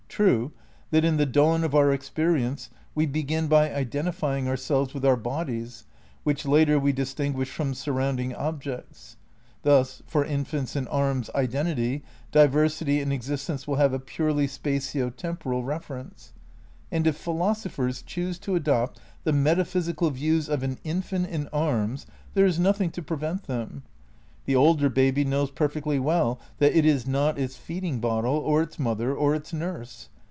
True, 0.21 0.51
that 0.91 1.05
in 1.05 1.15
the 1.17 1.25
dawn 1.25 1.63
of 1.63 1.73
our 1.73 1.85
experi 1.87 2.41
ence, 2.45 2.69
we 2.93 3.05
begin 3.05 3.47
by 3.47 3.73
identifying 3.73 4.45
ourselves 4.47 4.93
with 4.93 5.05
our 5.05 5.15
bodies 5.15 5.85
which 6.23 6.45
later 6.45 6.77
we 6.77 6.91
distinguish 6.91 7.49
from 7.49 7.73
surrounding 7.73 8.35
objects; 8.35 9.15
thus, 9.63 10.03
for 10.05 10.23
infants 10.25 10.75
in 10.75 10.85
arms 10.89 11.29
identity, 11.33 12.03
diversity 12.31 12.99
and 13.01 13.11
exist 13.13 13.49
ence 13.49 13.65
will 13.65 13.77
have 13.77 13.93
a 13.93 13.99
purely 13.99 14.47
spatio 14.47 15.15
temporal 15.15 15.63
reference; 15.63 16.33
and 16.91 17.07
if 17.07 17.15
philosophers 17.15 18.01
choose 18.03 18.37
to 18.37 18.53
adopt 18.53 18.99
the 19.23 19.31
metaphysical 19.33 20.11
views 20.11 20.49
of 20.49 20.61
an 20.61 20.77
infant 20.83 21.25
in 21.27 21.47
arms 21.47 22.05
there 22.35 22.45
is 22.45 22.59
nothing 22.59 22.91
to 22.91 23.01
prevent 23.01 23.43
them. 23.45 23.83
The 24.45 24.55
older 24.55 24.89
baby 24.89 25.23
knows 25.23 25.51
perfectly 25.51 25.99
well 25.99 26.39
that 26.57 26.75
it 26.75 26.83
is 26.83 27.05
not 27.07 27.37
its 27.37 27.55
feeding 27.55 27.99
bottle 27.99 28.33
or 28.37 28.63
its 28.63 28.79
mother 28.79 29.13
or 29.13 29.35
its 29.35 29.53
nurse. 29.53 30.09